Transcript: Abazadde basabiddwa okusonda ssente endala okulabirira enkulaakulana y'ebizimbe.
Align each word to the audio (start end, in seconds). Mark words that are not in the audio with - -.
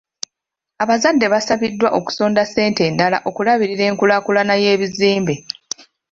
Abazadde 0.83 1.25
basabiddwa 1.33 1.89
okusonda 1.99 2.41
ssente 2.45 2.81
endala 2.89 3.17
okulabirira 3.29 3.83
enkulaakulana 3.89 4.53
y'ebizimbe. 4.63 5.35